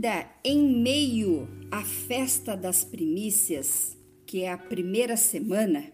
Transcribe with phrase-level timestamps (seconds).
[0.00, 5.84] ainda em meio à festa das primícias, que é a primeira semana,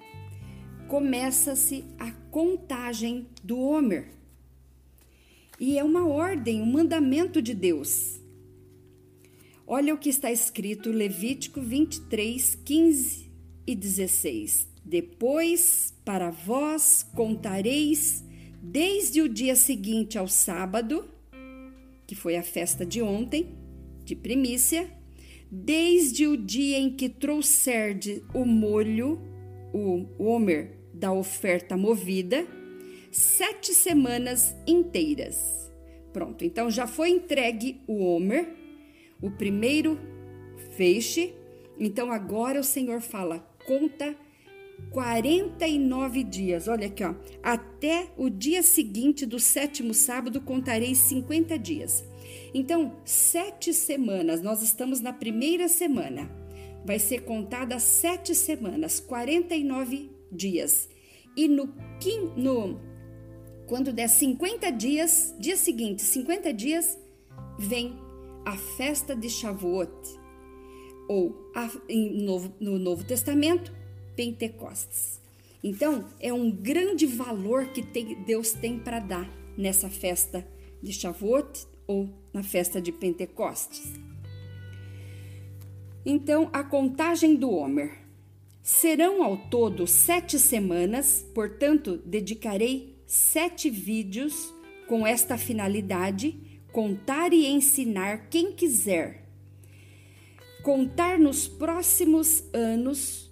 [0.87, 4.07] começa-se a contagem do Homer.
[5.59, 8.21] E é uma ordem, um mandamento de Deus.
[9.67, 13.33] Olha o que está escrito Levítico 23, 15
[13.67, 14.69] e 16.
[14.85, 18.23] Depois, para vós contareis
[18.63, 21.09] desde o dia seguinte ao sábado,
[22.07, 23.66] que foi a festa de ontem,
[24.07, 24.89] de primícia,
[25.51, 29.21] desde o dia em que trouxerde o molho,
[29.73, 32.47] o homer da oferta movida,
[33.11, 35.71] sete semanas inteiras.
[36.13, 38.49] Pronto, então já foi entregue o homer,
[39.21, 39.99] o primeiro
[40.77, 41.35] feixe.
[41.79, 44.17] Então agora o Senhor fala: conta
[44.91, 46.69] 49 dias.
[46.69, 47.15] Olha aqui, ó.
[47.43, 52.05] Até o dia seguinte do sétimo sábado contarei 50 dias.
[52.55, 56.31] Então, sete semanas, nós estamos na primeira semana.
[56.85, 60.89] Vai ser contada sete semanas, 49 dias.
[61.37, 61.69] E no,
[63.67, 66.99] quando der 50 dias, dia seguinte, 50 dias,
[67.59, 67.99] vem
[68.45, 69.91] a festa de Shavuot,
[71.09, 71.69] ou a,
[72.15, 73.73] novo, no Novo Testamento,
[74.15, 75.21] Pentecostes.
[75.63, 80.47] Então, é um grande valor que tem, Deus tem para dar nessa festa
[80.83, 83.93] de Shavuot ou na festa de Pentecostes.
[86.05, 88.05] Então, a contagem do Homer.
[88.63, 94.53] Serão ao todo sete semanas, portanto, dedicarei sete vídeos
[94.89, 99.25] com esta finalidade: contar e ensinar quem quiser.
[100.63, 103.27] Contar nos próximos anos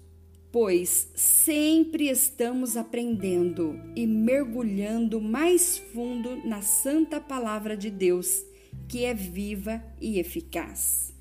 [0.55, 8.41] pois sempre estamos aprendendo e mergulhando mais fundo na santa palavra de Deus,
[8.87, 11.13] que é viva e eficaz.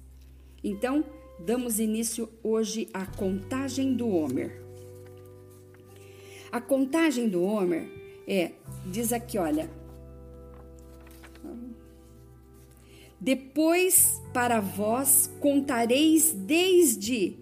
[0.62, 1.04] Então,
[1.38, 4.62] damos início hoje à contagem do Homer.
[6.50, 7.88] A contagem do Homer
[8.26, 8.52] é,
[8.86, 9.68] diz aqui, olha,
[13.20, 17.36] depois para vós contareis desde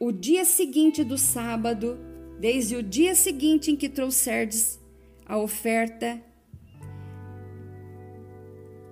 [0.00, 1.98] o dia seguinte do sábado,
[2.38, 4.78] desde o dia seguinte em que trouxerdes
[5.26, 6.20] a oferta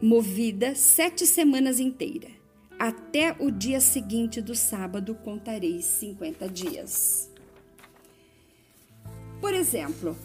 [0.03, 2.33] movida sete semanas inteiras.
[2.77, 7.31] Até o dia seguinte do sábado contareis 50 dias.
[9.41, 10.17] Por exemplo,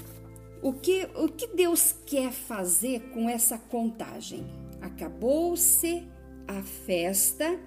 [0.64, 4.44] o que, o que Deus quer fazer com essa contagem?
[4.82, 6.04] Acabou-se
[6.48, 7.60] a festa,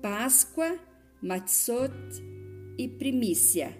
[0.00, 0.78] Páscoa,
[1.20, 1.92] Matzot
[2.78, 3.76] e primícia.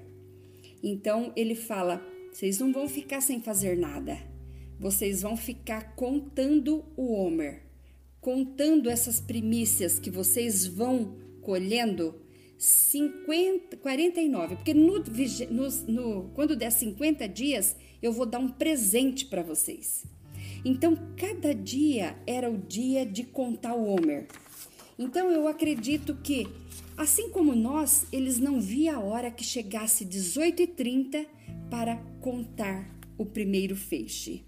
[0.83, 4.19] Então ele fala: vocês não vão ficar sem fazer nada,
[4.79, 7.70] vocês vão ficar contando o Homer,
[8.21, 12.15] contando essas primícias que vocês vão colhendo.
[12.59, 19.25] 50, 49, porque no, no, no, quando der 50 dias, eu vou dar um presente
[19.25, 20.05] para vocês.
[20.63, 24.27] Então, cada dia era o dia de contar o Homer.
[24.99, 26.47] Então, eu acredito que
[27.01, 31.27] Assim como nós, eles não via a hora que chegasse 18h30
[31.71, 34.45] para contar o primeiro feixe.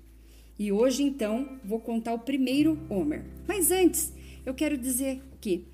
[0.63, 3.25] E hoje, então, vou contar o primeiro Homer.
[3.49, 4.13] Mas antes,
[4.47, 5.65] eu quero dizer que,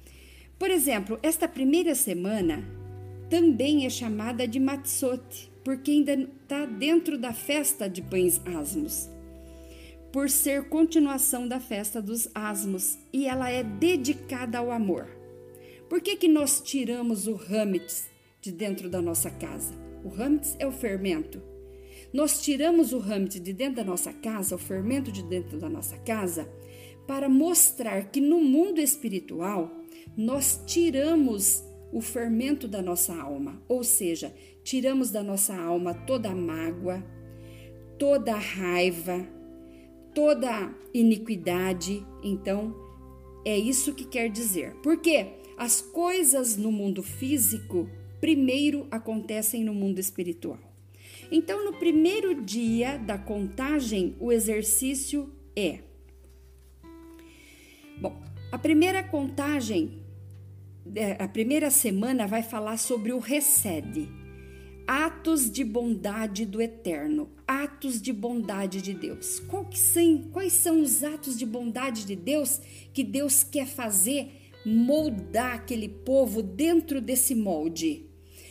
[0.58, 2.64] por exemplo, esta primeira semana
[3.28, 9.10] também é chamada de Matzot, porque ainda está dentro da festa de pães asmos,
[10.10, 15.06] por ser continuação da festa dos asmos, e ela é dedicada ao amor.
[15.86, 18.08] Por que, que nós tiramos o hametz
[18.40, 19.74] de dentro da nossa casa?
[20.02, 21.57] O hametz é o fermento.
[22.12, 25.96] Nós tiramos o hametz de dentro da nossa casa, o fermento de dentro da nossa
[25.98, 26.48] casa,
[27.06, 29.70] para mostrar que no mundo espiritual
[30.16, 36.34] nós tiramos o fermento da nossa alma, ou seja, tiramos da nossa alma toda a
[36.34, 37.02] mágoa,
[37.98, 39.26] toda a raiva,
[40.14, 42.04] toda a iniquidade.
[42.22, 42.74] Então,
[43.44, 44.74] é isso que quer dizer.
[44.82, 45.34] Por quê?
[45.56, 47.88] As coisas no mundo físico
[48.20, 50.67] primeiro acontecem no mundo espiritual.
[51.30, 55.80] Então, no primeiro dia da contagem, o exercício é.
[58.00, 60.02] Bom, a primeira contagem,
[60.94, 64.08] é, a primeira semana vai falar sobre o recede.
[64.86, 69.38] Atos de bondade do eterno, atos de bondade de Deus.
[70.32, 72.58] Quais são os atos de bondade de Deus
[72.94, 74.32] que Deus quer fazer
[74.64, 78.06] moldar aquele povo dentro desse molde.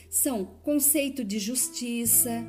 [0.09, 2.45] São conceito de justiça,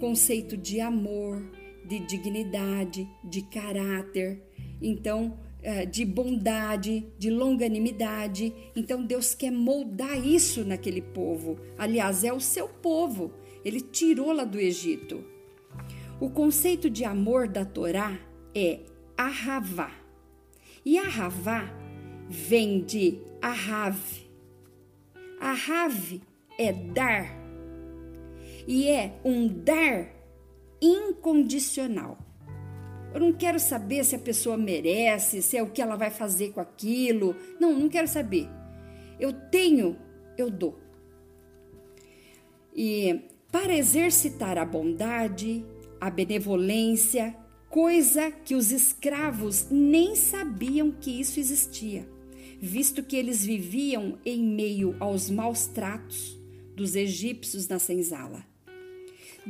[0.00, 1.42] conceito de amor,
[1.84, 4.42] de dignidade, de caráter.
[4.82, 8.52] Então, uh, de bondade, de longanimidade.
[8.74, 11.58] Então Deus quer moldar isso naquele povo.
[11.78, 13.32] Aliás, é o seu povo.
[13.64, 15.22] Ele tirou lá do Egito.
[16.18, 18.18] O conceito de amor da Torá
[18.54, 18.80] é
[19.16, 19.92] ahavá.
[20.84, 21.70] E ahavá
[22.28, 23.98] vem de ahav.
[25.40, 26.20] Ahav
[26.58, 27.39] é dar.
[28.66, 30.08] E é um dar
[30.80, 32.18] incondicional.
[33.12, 36.52] Eu não quero saber se a pessoa merece, se é o que ela vai fazer
[36.52, 37.34] com aquilo.
[37.58, 38.48] Não, não quero saber.
[39.18, 39.96] Eu tenho,
[40.38, 40.78] eu dou.
[42.74, 43.20] E
[43.50, 45.64] para exercitar a bondade,
[46.00, 47.34] a benevolência,
[47.68, 52.08] coisa que os escravos nem sabiam que isso existia,
[52.60, 56.38] visto que eles viviam em meio aos maus tratos
[56.76, 58.49] dos egípcios na senzala.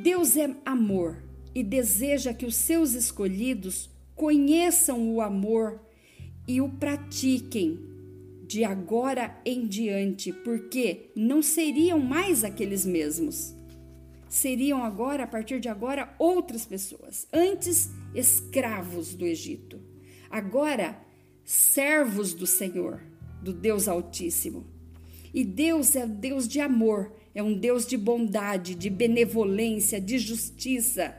[0.02, 1.22] Deus é amor
[1.54, 5.80] e deseja que os seus escolhidos conheçam o amor
[6.48, 7.78] e o pratiquem
[8.46, 13.54] de agora em diante, porque não seriam mais aqueles mesmos.
[14.28, 17.26] Seriam agora, a partir de agora, outras pessoas.
[17.32, 19.80] Antes, escravos do Egito.
[20.30, 20.98] Agora,
[21.44, 23.02] servos do Senhor,
[23.42, 24.66] do Deus Altíssimo.
[25.34, 31.14] E Deus é Deus de amor, é um Deus de bondade, de benevolência, de justiça.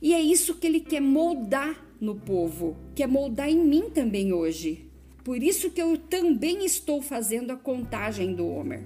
[0.00, 4.86] E é isso que ele quer moldar no povo, quer moldar em mim também hoje.
[5.24, 8.82] Por isso que eu também estou fazendo a contagem do Homer.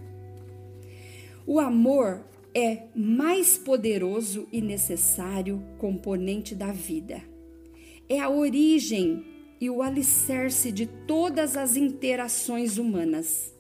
[1.46, 2.24] O amor
[2.54, 7.22] é mais poderoso e necessário componente da vida.
[8.08, 9.24] É a origem
[9.60, 13.51] e o alicerce de todas as interações humanas.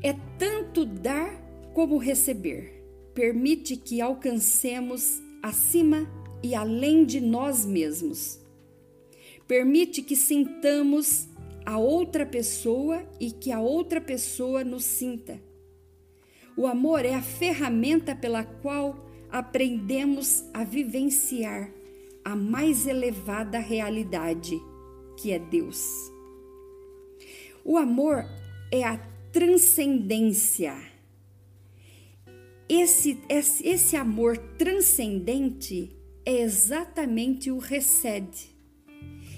[0.00, 1.42] É tanto dar
[1.74, 2.84] como receber.
[3.14, 6.08] Permite que alcancemos acima
[6.42, 8.38] e além de nós mesmos.
[9.46, 11.28] Permite que sintamos
[11.64, 15.40] a outra pessoa e que a outra pessoa nos sinta.
[16.56, 21.72] O amor é a ferramenta pela qual aprendemos a vivenciar
[22.24, 24.60] a mais elevada realidade,
[25.18, 25.82] que é Deus.
[27.64, 28.24] O amor
[28.70, 28.96] é a
[29.32, 30.92] transcendência
[32.74, 35.94] esse, esse, esse amor transcendente
[36.24, 38.50] é exatamente o recede.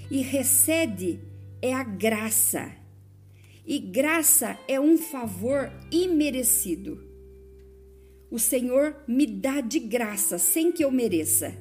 [0.09, 1.19] E recede
[1.61, 2.71] é a graça.
[3.65, 7.03] E graça é um favor imerecido.
[8.31, 11.53] O Senhor me dá de graça sem que eu mereça.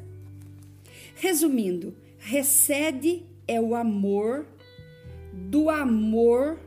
[1.16, 4.46] Resumindo, recede é o amor
[5.32, 6.60] do amor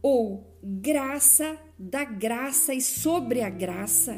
[0.00, 4.16] ou graça da graça e sobre a graça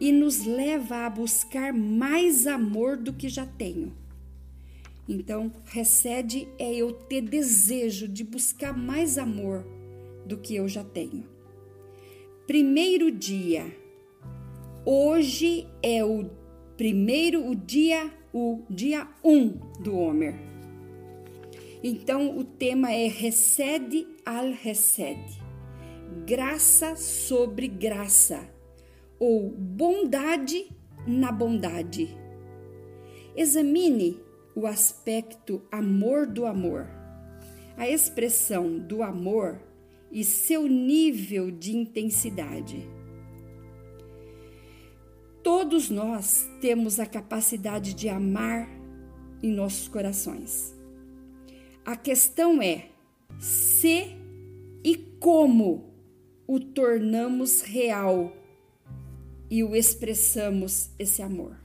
[0.00, 3.92] e nos leva a buscar mais amor do que já tenho.
[5.08, 9.66] Então, recede é eu ter desejo de buscar mais amor
[10.24, 11.24] do que eu já tenho.
[12.46, 13.66] Primeiro dia.
[14.84, 16.30] Hoje é o
[16.76, 19.48] primeiro o dia o dia 1 um
[19.82, 20.34] do Homer.
[21.82, 25.42] Então o tema é recede al recede
[26.24, 28.48] graça sobre graça,
[29.18, 30.70] ou bondade
[31.04, 32.16] na bondade.
[33.34, 34.20] Examine
[34.54, 36.88] o aspecto amor do amor,
[37.76, 39.60] a expressão do amor
[40.12, 42.88] e seu nível de intensidade.
[45.42, 48.68] Todos nós temos a capacidade de amar
[49.42, 50.72] em nossos corações.
[51.84, 52.90] A questão é
[53.40, 54.19] se
[54.82, 55.94] e como
[56.46, 58.32] o tornamos real
[59.50, 61.56] e o expressamos esse amor.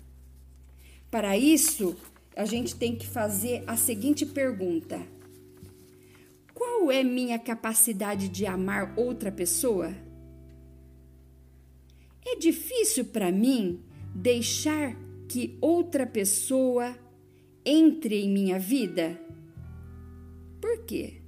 [1.10, 1.96] Para isso,
[2.36, 5.02] a gente tem que fazer a seguinte pergunta:
[6.54, 9.94] Qual é minha capacidade de amar outra pessoa?
[12.26, 14.96] É difícil para mim deixar
[15.28, 16.98] que outra pessoa
[17.64, 19.20] entre em minha vida?
[20.60, 21.25] Por quê?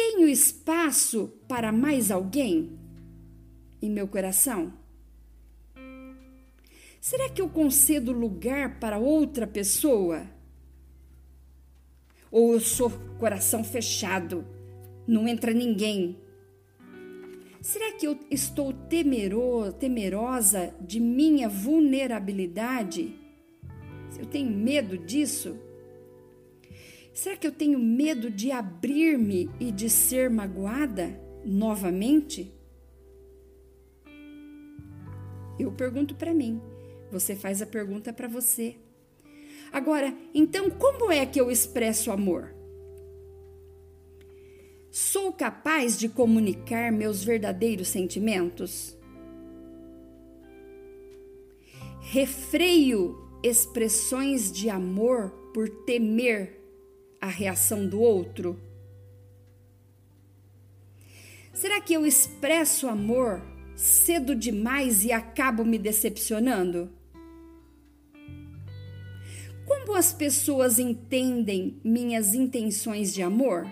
[0.00, 2.78] Tenho espaço para mais alguém
[3.82, 4.72] em meu coração?
[7.00, 10.24] Será que eu concedo lugar para outra pessoa?
[12.30, 14.46] Ou eu sou coração fechado,
[15.04, 16.16] não entra ninguém?
[17.60, 23.16] Será que eu estou temero, temerosa de minha vulnerabilidade?
[24.16, 25.58] Eu tenho medo disso?
[27.18, 32.54] Será que eu tenho medo de abrir-me e de ser magoada novamente?
[35.58, 36.62] Eu pergunto para mim,
[37.10, 38.76] você faz a pergunta para você.
[39.72, 42.54] Agora, então, como é que eu expresso amor?
[44.88, 48.96] Sou capaz de comunicar meus verdadeiros sentimentos?
[52.00, 56.58] Refreio expressões de amor por temer
[57.20, 58.58] a reação do outro?
[61.52, 63.42] Será que eu expresso amor
[63.74, 66.90] cedo demais e acabo me decepcionando?
[69.66, 73.66] Como as pessoas entendem minhas intenções de amor?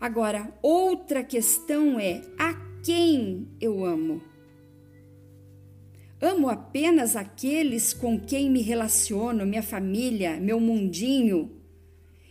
[0.00, 4.22] Agora, outra questão é a quem eu amo?
[6.24, 11.60] Amo apenas aqueles com quem me relaciono, minha família, meu mundinho,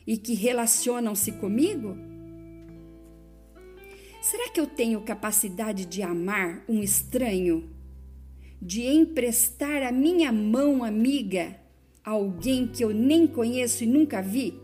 [0.07, 1.95] e que relacionam-se comigo?
[4.19, 7.69] Será que eu tenho capacidade de amar um estranho?
[8.59, 11.55] De emprestar a minha mão amiga
[12.03, 14.59] a alguém que eu nem conheço e nunca vi?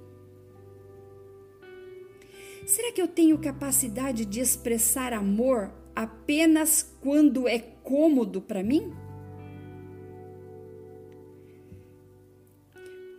[2.66, 8.92] Será que eu tenho capacidade de expressar amor apenas quando é cômodo para mim?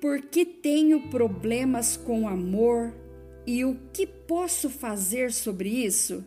[0.01, 2.95] Por que tenho problemas com amor
[3.47, 6.25] e o que posso fazer sobre isso?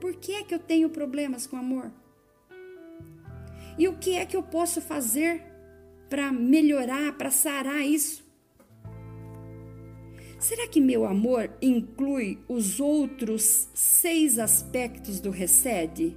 [0.00, 1.92] Por que é que eu tenho problemas com amor?
[3.78, 5.42] E o que é que eu posso fazer
[6.08, 8.24] para melhorar, para sarar isso?
[10.38, 16.16] Será que meu amor inclui os outros seis aspectos do recede?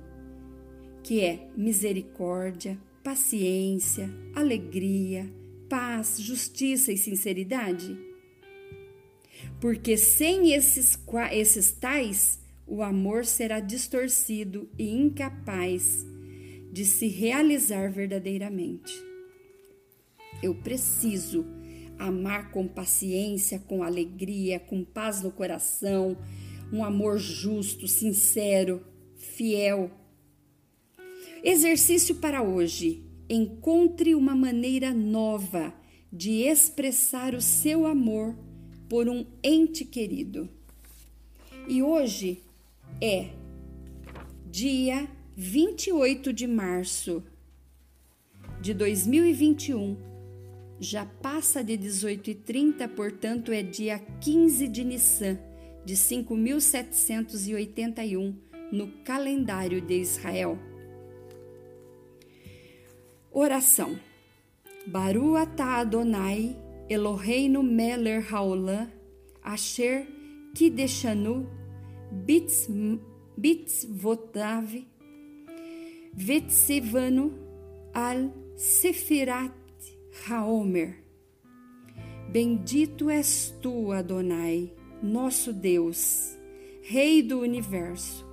[1.04, 5.30] Que é misericórdia, paciência, alegria,
[5.70, 7.98] paz, justiça e sinceridade?
[9.60, 10.98] Porque sem esses,
[11.32, 16.06] esses tais, o amor será distorcido e incapaz
[16.72, 18.94] de se realizar verdadeiramente.
[20.42, 21.46] Eu preciso
[22.00, 26.18] amar com paciência, com alegria, com paz no coração,
[26.72, 28.82] um amor justo, sincero,
[29.16, 29.92] fiel
[31.44, 35.74] Exercício para hoje: encontre uma maneira nova
[36.12, 38.34] de expressar o seu amor
[38.88, 40.48] por um ente querido.
[41.68, 42.42] E hoje
[43.02, 43.32] é
[44.50, 47.22] dia 28 de março
[48.62, 49.98] de 2021.
[50.80, 55.38] Já passa de 18h30, portanto é dia 15 de Nissan
[55.84, 58.34] de 5781
[58.72, 60.58] no calendário de Israel.
[63.36, 64.00] Oração.
[64.86, 66.56] Baru Adonai,
[66.88, 68.88] Eloheinu meler haolam,
[69.42, 70.06] asher
[70.54, 71.48] kideshanu,
[73.36, 74.86] bitzvotav,
[76.14, 77.34] vetsevanu
[77.92, 79.52] al sefirat
[80.28, 81.04] haomer.
[82.32, 84.72] Bendito és tu, Adonai,
[85.02, 86.38] nosso Deus,
[86.84, 88.24] Rei do universo,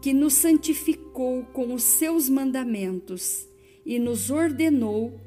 [0.00, 3.52] que nos santificou com os seus mandamentos
[3.84, 5.20] e nos ordenou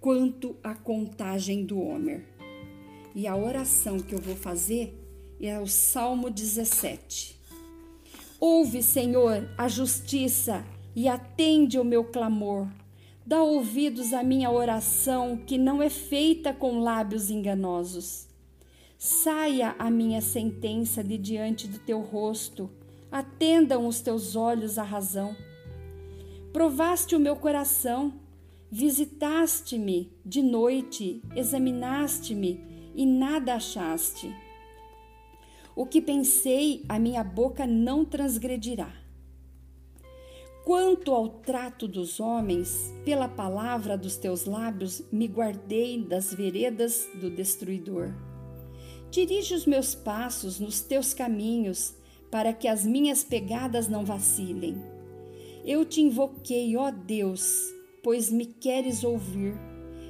[0.00, 2.24] quanto à contagem do Homer.
[3.14, 4.92] E a oração que eu vou fazer
[5.40, 7.38] é o Salmo 17.
[8.40, 12.68] Ouve, Senhor, a justiça e atende o meu clamor.
[13.24, 18.28] Dá ouvidos à minha oração, que não é feita com lábios enganosos.
[18.98, 22.70] Saia a minha sentença de diante do teu rosto,
[23.10, 25.34] atendam os teus olhos à razão.
[26.54, 28.14] Provaste o meu coração,
[28.70, 34.32] visitaste-me de noite, examinaste-me e nada achaste.
[35.74, 38.88] O que pensei, a minha boca não transgredirá.
[40.64, 47.30] Quanto ao trato dos homens, pela palavra dos teus lábios me guardei das veredas do
[47.30, 48.14] destruidor.
[49.10, 51.96] Dirige os meus passos nos teus caminhos,
[52.30, 54.93] para que as minhas pegadas não vacilem.
[55.66, 59.54] Eu te invoquei, ó Deus, pois me queres ouvir.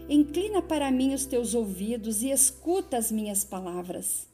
[0.08, 4.28] Inclina para mim os teus ouvidos e escuta as minhas palavras.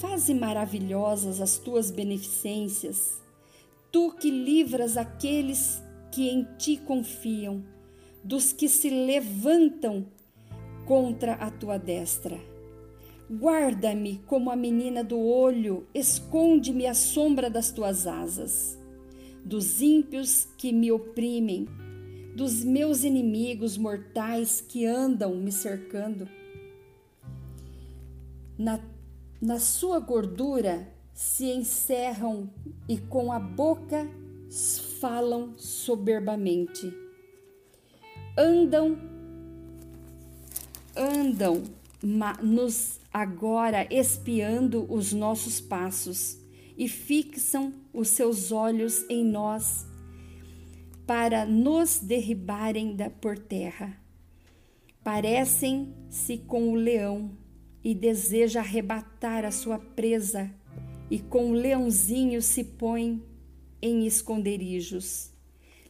[0.00, 3.22] Faze maravilhosas as tuas beneficências,
[3.92, 5.80] tu que livras aqueles
[6.10, 7.64] que em ti confiam,
[8.24, 10.08] dos que se levantam
[10.86, 12.40] contra a tua destra.
[13.30, 18.84] Guarda-me como a menina do olho, esconde-me à sombra das tuas asas
[19.46, 21.68] dos ímpios que me oprimem,
[22.34, 26.28] dos meus inimigos mortais que andam me cercando.
[28.58, 28.80] Na,
[29.40, 32.50] na sua gordura se encerram
[32.88, 34.10] e com a boca
[35.00, 36.92] falam soberbamente.
[38.36, 38.98] Andam,
[40.96, 41.62] andam
[42.42, 46.44] nos agora espiando os nossos passos
[46.76, 49.86] e fixam os seus olhos em nós
[51.06, 53.96] para nos derribarem da por terra.
[55.04, 57.30] Parecem-se com o leão
[57.82, 60.50] e deseja arrebatar a sua presa,
[61.08, 63.22] e com o leãozinho se põe
[63.80, 65.30] em esconderijos.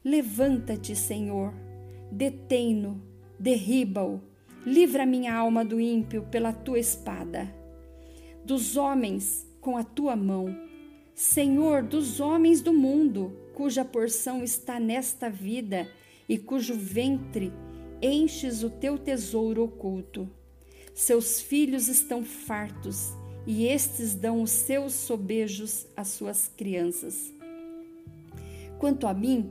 [0.05, 1.55] Levanta-te, Senhor,
[2.12, 3.00] detém-no,
[3.40, 4.21] derriba-o,
[4.66, 7.50] livra minha alma do ímpio pela tua espada,
[8.45, 10.55] dos homens com a tua mão,
[11.16, 15.90] Senhor dos homens do mundo, cuja porção está nesta vida
[16.28, 17.50] e cujo ventre
[18.02, 20.28] enches o teu tesouro oculto.
[20.94, 23.14] Seus filhos estão fartos
[23.46, 27.32] e estes dão os seus sobejos às suas crianças.
[28.78, 29.50] Quanto a mim,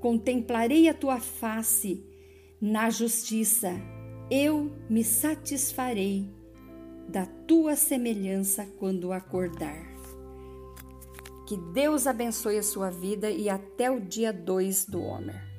[0.00, 2.04] contemplarei a tua face
[2.60, 3.72] na justiça,
[4.30, 6.28] eu me satisfarei
[7.08, 9.89] da tua semelhança quando acordar.
[11.50, 15.49] Que Deus abençoe a sua vida e até o dia 2 do Homer.